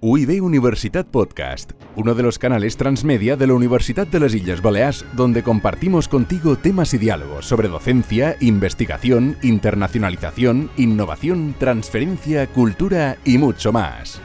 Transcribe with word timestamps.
UIB 0.00 0.44
Universitat 0.44 1.08
Podcast, 1.08 1.72
uno 1.96 2.14
de 2.14 2.22
los 2.22 2.38
canales 2.38 2.76
transmedia 2.76 3.34
de 3.34 3.48
la 3.48 3.54
Universidad 3.54 4.06
de 4.06 4.20
las 4.20 4.32
Islas 4.32 4.62
Baleares, 4.62 5.04
donde 5.14 5.42
compartimos 5.42 6.06
contigo 6.06 6.56
temas 6.56 6.94
y 6.94 6.98
diálogos 6.98 7.46
sobre 7.46 7.66
docencia, 7.66 8.36
investigación, 8.38 9.36
internacionalización, 9.42 10.70
innovación, 10.76 11.56
transferencia, 11.58 12.46
cultura 12.46 13.16
y 13.24 13.38
mucho 13.38 13.72
más. 13.72 14.20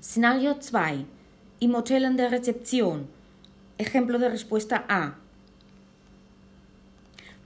Szenario 0.00 0.54
2. 0.54 0.72
Im 1.60 1.74
Hotel 1.76 2.16
der 2.16 2.32
Rezeption. 2.32 3.06
Ejemplo 3.78 4.18
de 4.18 4.30
respuesta 4.30 4.84
A. 4.88 5.14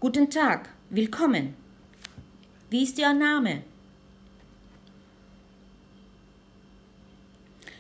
Guten 0.01 0.27
Tag, 0.31 0.71
willkommen. 0.91 1.68
Wie 2.71 2.83
ist 2.83 2.99
Ihr 2.99 3.13
Name? 3.15 3.63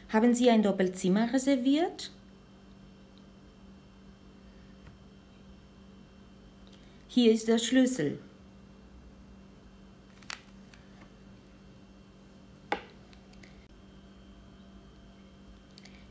Haben 0.08 0.34
Sie 0.34 0.48
ein 0.48 0.62
Doppelzimmer 0.62 1.32
reserviert? 1.32 2.10
Hier 7.08 7.32
ist 7.32 7.48
der 7.48 7.58
Schlüssel. 7.58 8.18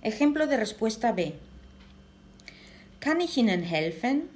Ejemplo 0.01 0.45
de 0.45 0.57
respuesta 0.57 1.11
B. 1.11 1.31
¿Kann 2.99 3.19
ich 3.19 3.35
Ihnen 3.37 3.63
helfen? 3.63 4.29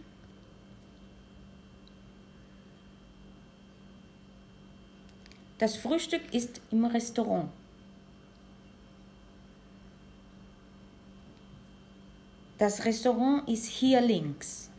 Das 5.62 5.76
Frühstück 5.76 6.34
ist 6.34 6.60
im 6.72 6.86
Restaurant. 6.86 7.48
Das 12.58 12.84
Restaurant 12.84 13.48
ist 13.48 13.68
hier 13.68 14.02
links. 14.02 14.72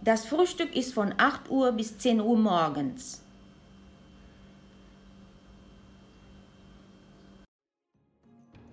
Das 0.00 0.24
Frühstück 0.24 0.74
ist 0.74 0.94
von 0.94 1.12
8 1.18 1.50
Uhr 1.50 1.70
bis 1.72 1.98
10 1.98 2.22
Uhr 2.22 2.38
morgens. 2.38 3.20